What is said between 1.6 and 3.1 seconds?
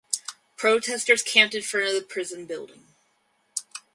front of the prison building.